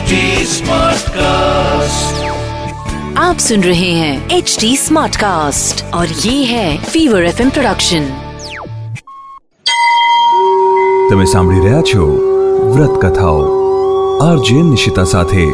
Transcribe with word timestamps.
HD 0.00 0.18
Smartcast. 0.48 2.20
आप 3.18 3.38
सुन 3.38 3.62
रहे 3.62 3.90
हैं 3.92 4.12
एच 4.30 4.56
डी 4.60 4.70
स्मार्ट 4.76 5.16
कास्ट 5.16 5.82
और 5.94 6.14
ये 6.20 6.32
है 6.44 6.68
फीवर 6.84 7.26
एफ 7.26 7.42
प्रोडक्शन 7.50 8.06
તમે 11.10 11.26
સાંભળી 11.26 11.60
રહ્યા 11.60 11.82
છો 11.84 12.06
વ્રત 12.70 12.96
કથાઓ 13.04 13.44
આરજે 14.22 14.56
નિશિતા 14.64 15.06
સાથે 15.12 15.44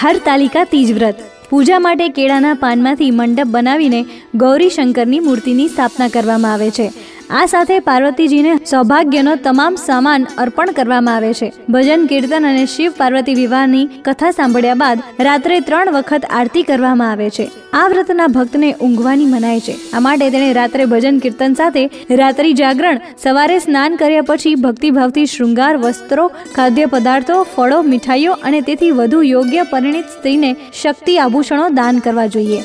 હરતાલિકા 0.00 0.66
તીજ 0.72 0.94
વ્રત 0.94 1.30
પૂજા 1.50 1.78
માટે 1.80 2.10
કેળાના 2.14 2.56
પાનમાંથી 2.58 3.12
મંડપ 3.12 3.48
બનાવીને 3.50 4.02
ગૌરી 4.38 4.70
શંકરની 4.70 5.22
મૂર્તિની 5.22 5.68
સ્થાપના 5.68 6.10
કરવામાં 6.10 6.52
આવે 6.52 6.70
છે 6.78 6.92
આ 7.29 7.45
સાથે 7.45 7.79
પાર્વતીજીને 7.79 8.55
સૌભાગ્યનો 8.65 9.35
તમામ 9.35 9.75
સામાન 9.75 10.27
અર્પણ 10.37 10.71
કરવામાં 10.71 11.15
આવે 11.15 11.33
છે. 11.33 11.53
ભજન, 11.69 12.05
કીર્તન 12.05 12.45
અને 12.45 12.65
શિવ 12.65 12.91
પાર્વતી 12.97 13.33
વિવાહની 13.33 13.85
કથા 13.85 14.31
સાંભળ્યા 14.31 14.73
બાદ 14.73 14.99
રાત્રે 15.19 15.59
ત્રણ 15.59 15.91
વખત 15.91 16.25
આરતી 16.29 16.63
કરવામાં 16.63 17.11
આવે 17.11 17.29
છે. 17.29 17.51
આ 17.73 17.87
વ્રતના 17.87 18.27
ભક્તને 18.27 18.73
ઊંઘવાની 18.73 19.25
મનાય 19.25 19.59
છે. 19.59 19.75
આ 19.93 19.99
માટે 19.99 20.29
તેણે 20.29 20.53
રાત્રે 20.53 20.85
ભજન, 20.85 21.19
કીર્તન 21.19 21.53
સાથે 21.53 21.89
રાત્રિ 22.15 22.53
જાગરણ, 22.53 23.01
સવારે 23.17 23.59
સ્નાન 23.59 23.95
કર્યા 23.95 24.21
પછી 24.21 24.55
ભક્તિભાવથી 24.55 25.25
શૃંગાર 25.25 25.77
વસ્ત્રો, 25.77 26.31
ખાદ્ય 26.55 26.85
પદાર્થો, 26.85 27.43
ફળો, 27.55 27.81
મીઠાઈઓ 27.81 28.31
અને 28.31 28.61
તેથી 28.61 28.91
વધુ 28.91 29.21
યોગ્ય 29.21 29.63
પરિણિત 29.63 30.05
સ્ત્રીને 30.05 30.55
શક્તિ 30.81 31.17
આભૂષણો 31.17 31.69
દાન 31.69 31.97
કરવા 31.97 32.25
જોઈએ. 32.25 32.63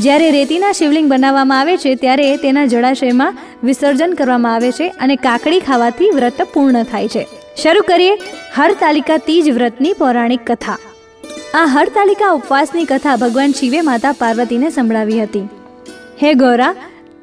જ્યારે 0.00 0.30
રેતીના 0.30 0.72
શિવલિંગ 0.72 1.08
બનાવવામાં 1.10 1.60
આવે 1.60 1.76
છે, 1.76 1.94
ત્યારે 1.94 2.36
તેના 2.36 2.64
જળાશયમાં 2.64 3.36
વિસર્જન 3.64 4.12
કરવામાં 4.12 4.54
આવે 4.54 4.70
છે 4.72 4.88
અને 4.88 5.16
કાકડી 5.16 5.60
ખાવાથી 5.60 6.10
વ્રત 6.10 6.42
પૂર્ણ 6.42 6.82
થાય 6.82 7.08
છે. 7.08 7.26
શરૂ 7.62 7.82
કરીએ 7.88 8.14
હરતાલિકા 8.56 9.16
તીજ 9.16 9.50
વ્રતની 9.50 9.92
પૌરાણિક 9.92 10.40
કથા. 10.46 10.78
આ 11.54 11.64
હરતાલિકા 11.64 12.30
ઉપવાસની 12.30 12.84
કથા 12.84 13.16
ભગવાન 13.16 13.52
શિવે 13.52 13.80
માતા 13.80 14.12
પાર્વતીને 14.12 14.70
સંભળાવી 14.70 15.22
હતી. 15.22 15.48
હે 16.22 16.34
ગૌરા, 16.34 16.74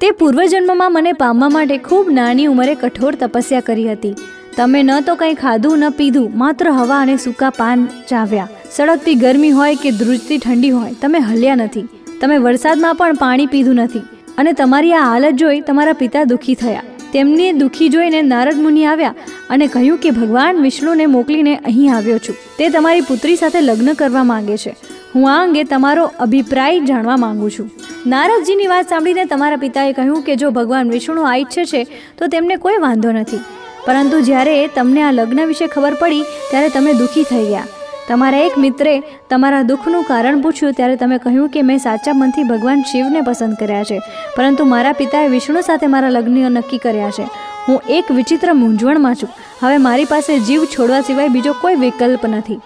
તે 0.02 0.12
પૂર્વજન્મમાં 0.12 0.94
મને 0.94 1.14
પામવા 1.14 1.50
માટે 1.50 1.78
ખૂબ 1.78 2.10
નાની 2.10 2.46
ઉંમરે 2.46 2.76
કઠોર 2.76 3.16
તપસ્યા 3.16 3.60
કરી 3.60 3.92
હતી. 3.92 4.16
તમે 4.58 4.84
ન 4.84 5.00
તો 5.00 5.16
કંઈ 5.16 5.34
ખાધું, 5.34 5.80
ન 5.80 5.90
પીધું, 5.90 6.38
માત્ર 6.38 6.70
હવા 6.70 7.00
અને 7.00 7.18
સૂકા 7.18 7.50
પાન 7.50 7.88
ચાવ્યા. 8.08 8.48
સળગતી 8.72 9.16
ગરમી 9.16 9.50
હોય 9.50 9.76
કે 9.76 9.92
ધ્રુજતી 9.92 10.38
ઠંડી 10.38 10.70
હોય, 10.70 10.96
તમે 11.02 11.20
હલ્યા 11.20 11.56
નથી. 11.56 11.88
તમે 12.22 12.38
વરસાદમાં 12.38 12.96
પણ 12.96 13.14
પાણી 13.14 13.46
પીધું 13.46 13.76
નથી. 13.76 14.02
અને 14.40 14.54
તમારી 14.54 14.94
આ 14.94 15.04
હાલત 15.04 15.36
જોઈ 15.36 15.62
તમારા 15.62 15.94
પિતા 15.94 16.24
દુઃખી 16.24 16.56
થયા. 16.56 16.84
તેમને 17.14 17.54
દુઃખી 17.54 17.90
જોઈને 17.90 18.22
નારદ 18.22 18.58
મુનિ 18.58 18.86
આવ્યા 18.86 19.16
અને 19.50 19.68
કહ્યું 19.68 19.98
કે, 19.98 20.12
ભગવાન 20.12 20.58
વિષ્ણુને 20.58 21.06
મોકલીને 21.06 21.56
અહીં 21.56 21.96
આવ્યો 21.96 22.18
છું. 22.18 22.36
તે 22.58 22.70
તમારી 22.70 23.02
પુત્રી 23.02 23.36
સાથે 23.36 23.62
લગ્ન 23.62 23.94
કરવા 23.94 24.24
માંગે 24.24 24.58
છે. 24.58 24.76
હું 25.16 25.32
આ 25.32 25.44
અંગે 25.44 25.64
તમારો 25.64 26.12
અભિપ્રાય 26.20 26.80
જાણવા 26.80 27.18
માંગુ 27.18 27.50
છું. 27.50 27.72
નારદજીની 28.08 28.68
વાત 28.68 28.90
સાંભળીને 28.90 29.26
તમારા 29.26 29.56
પિતાએ 29.56 29.94
કહ્યું 29.94 30.22
કે, 30.22 30.36
જો 30.36 30.52
ભગવાન 30.52 30.92
વિષ્ણુ 30.92 31.22
આ 31.22 31.36
ઈચ્છે 31.36 31.66
છે, 31.66 31.84
તો 32.18 32.28
તેમને 32.28 32.56
કોઈ 32.56 32.78
વાંધો 32.78 33.12
નથી. 33.12 33.40
પરંતુ 33.86 34.22
જ્યારે 34.22 34.68
તમને 34.68 35.02
આ 35.02 35.12
લગ્ન 35.12 35.46
વિશે 35.46 35.68
ખબર 35.68 35.94
પડી, 35.94 36.22
ત્યારે 36.22 36.70
તમે 36.70 36.94
દુઃખી 36.94 37.24
થઈ 37.24 37.46
ગયા. 37.46 37.68
તમારા 38.10 38.38
એક 38.38 38.58
મિત્રે 38.58 39.04
તમારા 39.30 39.62
દુઃખનું 39.62 40.04
કારણ 40.04 40.42
પૂછ્યું 40.42 40.74
ત્યારે 40.74 40.96
તમે 40.96 41.18
કહ્યું 41.18 41.50
કે 41.50 41.62
મેં 41.62 41.78
સાચા 41.78 42.12
મનથી 42.14 42.44
ભગવાન 42.44 42.82
શિવને 42.82 43.22
પસંદ 43.22 43.54
કર્યા 43.54 43.84
છે. 43.84 44.00
પરંતુ 44.38 44.66
મારા 44.66 44.92
પિતાએ 44.92 45.28
વિષ્ણુ 45.28 45.62
સાથે 45.62 45.88
મારા 45.88 46.10
લગ્ન 46.10 46.52
નક્કી 46.52 46.78
કર્યા 46.78 47.10
છે. 47.10 47.24
હું 47.70 47.82
એક 47.90 48.12
વિચિત્ર 48.12 48.54
મૂંઝવણમાં 48.54 49.16
છું. 49.16 49.30
હવે 49.64 49.78
મારી 49.78 50.06
પાસે 50.06 50.40
જીવ 50.40 50.66
છોડવા 50.66 51.02
સિવાય 51.02 51.28
બીજો 51.28 51.54
કોઈ 51.54 51.76
વિકલ્પ 51.76 52.26
નથી. 52.26 52.62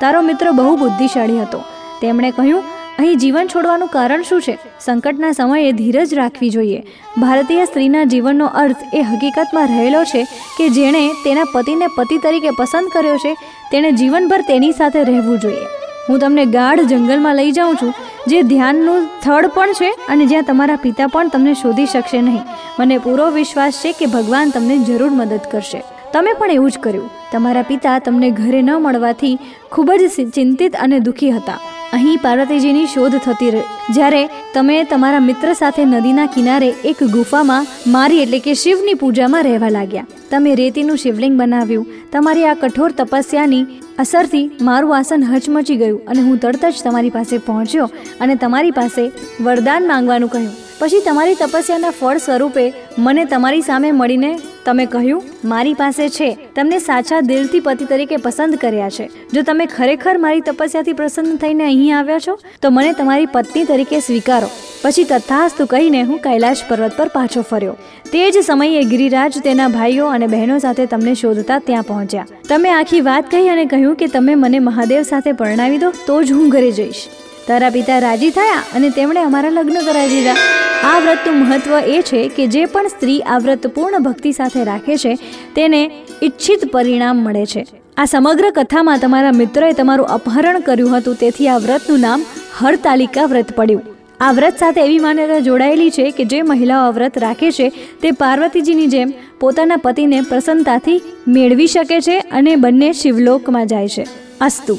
તારો 0.00 0.22
મિત્ર 0.22 0.50
બહુ 0.50 0.76
બુદ્ધિશાળી 0.76 1.40
હતો. 1.40 1.58
તેમણે 2.02 2.30
કહ્યું 2.30 2.64
અહીં 3.00 3.18
જીવન 3.18 3.50
છોડવાનું 3.54 3.88
કારણ 3.88 4.22
શું 4.22 4.42
છે? 4.42 4.54
સંકટના 4.80 5.32
સમયે 5.32 5.72
ધીરજ 5.72 6.14
રાખવી 6.14 6.50
જોઈએ. 6.50 6.80
ભારતીય 7.18 7.64
સ્ત્રીના 7.64 8.04
જીવનનો 8.04 8.46
અર્થ 8.62 8.82
એ 8.94 9.02
હકીકતમાં 9.02 9.66
રહેલો 9.66 10.04
છે 10.04 10.22
કે 10.58 10.68
જેણે 10.68 11.02
તેના 11.24 11.50
પતિને 11.54 11.86
પતિ 11.96 12.18
તરીકે 12.18 12.50
પસંદ 12.50 12.90
કર્યો 12.94 13.16
છે, 13.16 13.34
તેણે 13.72 13.92
જીવનભર 13.92 14.40
તેની 14.40 14.72
સાથે 14.72 15.04
રહેવું 15.04 15.38
જોઈએ. 15.38 15.66
હું 16.08 16.18
તમને 16.18 16.44
ગાઢ 16.46 16.80
જંગલમાં 16.80 17.36
લઈ 17.36 17.52
જાઉં 17.52 17.76
છું, 17.76 17.94
જે 18.26 18.42
ધ્યાનનું 18.42 19.08
સ્થળ 19.22 19.46
પણ 19.46 19.72
છે 19.72 19.90
અને 20.08 20.26
જ્યાં 20.26 20.42
તમારા 20.42 20.76
પિતા 20.76 21.06
પણ 21.06 21.28
તમને 21.28 21.54
શોધી 21.54 21.86
શકશે 21.86 22.20
નહીં. 22.20 22.42
મને 22.78 22.98
પૂરો 22.98 23.30
વિશ્વાસ 23.30 23.72
છે 23.72 23.92
કે 23.92 24.06
ભગવાન 24.06 24.50
તમને 24.50 24.78
જરૂર 24.78 25.10
મદદ 25.10 25.50
કરશે. 25.50 25.82
તમે 26.12 26.32
પણ 26.38 26.50
એવું 26.50 26.70
જ 26.70 26.78
કર્યું. 26.78 27.10
તમારા 27.32 27.62
પિતા 27.62 27.98
તમને 27.98 28.30
ઘરે 28.30 28.62
ન 28.62 28.70
મળવાથી 28.70 29.38
ખૂબ 29.72 29.92
જ 29.92 30.30
ચિંતિત 30.30 30.76
અને 30.76 30.98
દુઃખી 31.00 31.30
હતા. 31.30 31.60
અહીં 31.92 32.18
પાર્વતીજીની 32.22 32.86
શોધ 32.86 33.16
થતી 33.18 33.50
રહી. 33.50 33.68
જ્યારે 33.94 34.22
તમે 34.54 34.76
તમારા 34.84 35.20
મિત્ર 35.20 35.52
સાથે 35.52 35.84
નદીના 35.84 36.26
કિનારે 36.26 36.70
એક 36.84 37.02
ગુફામાં 37.14 37.66
મારી 37.86 38.22
એટલે 38.22 38.38
કે 38.38 38.54
શિવની 38.54 38.94
પૂજામાં 38.94 39.42
રહેવા 39.42 39.68
લાગ્યા. 39.68 40.06
તમે 40.30 40.54
રેતીનું 40.54 40.96
શિવલિંગ 40.96 41.36
બનાવ્યું. 41.40 41.86
તમારી 42.12 42.44
આ 42.44 42.54
કઠોર 42.54 42.90
તપસ્યાની 42.92 43.62
અસરથી 43.98 44.46
મારું 44.60 44.96
આસન 44.98 45.28
હચમચી 45.34 45.76
ગયું 45.76 46.00
અને 46.06 46.22
હું 46.22 46.40
તરત 46.40 46.64
જ 46.64 46.82
તમારી 46.84 47.10
પાસે 47.10 47.38
પહોંચ્યો 47.38 47.90
અને 48.20 48.34
તમારી 48.34 48.70
પાસે 48.70 49.04
વરદાન 49.40 49.88
માંગવાનું 49.92 50.28
કહ્યું. 50.28 50.69
પછી 50.80 51.00
તમારી 51.00 51.34
તપસ્યાના 51.34 51.90
ફળ 51.90 52.18
સ્વરૂપે 52.18 52.72
મને 52.98 53.24
તમારી 53.24 53.60
સામે 53.60 53.92
મળીને 53.92 54.38
તમે 54.64 54.86
કહ્યું, 54.86 55.22
મારી 55.44 55.74
પાસે 55.74 56.08
છે. 56.08 56.38
તમને 56.54 56.78
સાચા 56.78 57.20
દિલથી 57.20 57.60
પતિ 57.60 57.84
તરીકે 57.84 58.16
પસંદ 58.16 58.54
કર્યા 58.54 58.90
છે. 58.90 59.10
જો 59.32 59.42
તમે 59.42 59.66
ખરેખર 59.66 60.18
મારી 60.18 60.40
તપસ્યાથી 60.40 60.92
પ્રસન્ન 60.92 61.36
થઈને 61.36 61.64
અહીં 61.64 61.98
આવ્યા 61.98 62.18
છો, 62.18 62.38
તો 62.62 62.70
મને 62.70 62.92
તમારી 62.92 63.26
પત્ની 63.26 63.64
તરીકે 63.64 64.00
સ્વીકારો. 64.00 64.50
પછી 64.82 65.04
તથાસ્તુ 65.04 65.66
કહીને 65.66 66.02
હું 66.02 66.18
કૈલાશ 66.18 66.64
પર્વત 66.68 66.96
પર 66.96 67.08
પાછો 67.08 67.42
ફર્યો. 67.42 67.76
તે 68.12 68.30
જ 68.30 68.40
સમયે 68.40 68.84
ગિરિરાજ 68.84 69.40
તેના 69.42 69.68
ભાઈઓ 69.68 70.06
અને 70.06 70.26
બહેનો 70.26 70.58
સાથે 70.58 70.86
તમને 70.86 71.14
શોધતા 71.14 71.58
ત્યાં 71.58 71.82
પહોંચ્યા. 71.82 72.26
તમે 72.48 72.70
આખી 72.70 73.00
વાત 73.00 73.30
કહી 73.30 73.48
અને 73.48 73.64
કહ્યું 73.66 73.96
કે 73.96 74.06
તમે 74.06 74.34
મને 74.34 74.58
મહાદેવ 74.58 75.02
સાથે 75.02 75.32
પરણાવી 75.32 75.78
દો, 75.78 75.92
તો 76.06 76.22
જ 76.24 76.32
હું 76.32 76.48
ઘરે 76.48 76.72
જઈશ. 76.72 77.04
તારા 77.46 77.70
પિતા 77.70 77.98
રાજી 77.98 78.30
થયા 78.30 78.64
અને 78.74 78.90
તેમણે 78.90 79.22
અમારા 79.22 79.50
લગ્ન 79.50 79.86
કરાવી 79.86 80.08
દીધા. 80.08 80.59
આ 80.82 80.98
વ્રતનું 81.00 81.34
મહત્વ 81.34 81.72
એ 81.86 82.02
છે 82.02 82.28
કે 82.28 82.46
જે 82.46 82.64
પણ 82.66 82.88
સ્ત્રી 82.88 83.20
આ 83.20 83.38
વ્રત 83.38 83.66
પૂર્ણ 83.66 84.02
ભક્તિ 84.02 84.32
સાથે 84.32 84.64
રાખે 84.64 84.96
છે, 84.96 85.14
તેને 85.54 85.80
ઈચ્છિત 86.22 86.72
પરિણામ 86.72 87.16
મળે 87.16 87.46
છે. 87.46 87.64
આ 87.96 88.04
સમગ્ર 88.04 88.50
કથામાં 88.50 88.98
તમારા 88.98 89.32
મિત્રએ 89.32 89.72
તમારું 89.72 90.06
અપહરણ 90.06 90.60
કર્યું 90.60 90.98
હતું, 90.98 91.16
તેથી 91.16 91.48
આ 91.48 91.58
વ્રતનું 91.58 92.00
નામ 92.00 92.24
હરતાલિકા 92.58 93.24
વ્રત 93.24 93.56
પડ્યું. 93.56 93.82
આ 94.20 94.32
વ્રત 94.32 94.56
સાથે 94.58 94.80
એવી 94.80 94.98
માન્યતા 94.98 95.38
જોડાયેલી 95.38 95.90
છે 95.90 96.10
કે 96.10 96.24
જે 96.24 96.42
મહિલાઓ 96.42 96.86
આ 96.86 96.90
વ્રત 96.90 97.18
રાખે 97.18 97.50
છે, 97.50 97.68
તે 98.02 98.10
પાર્વતીજીની 98.12 98.86
જેમ 98.86 99.12
પોતાના 99.40 99.76
પતિને 99.76 100.22
પ્રસન્નતાથી 100.22 101.02
મેળવી 101.28 101.66
શકે 101.66 102.00
છે 102.00 102.18
અને 102.18 102.56
બંને 102.56 102.92
શિવલોકમાં 102.92 103.66
જાય 103.66 103.88
છે. 103.88 104.04
અસ્તુ. 104.40 104.78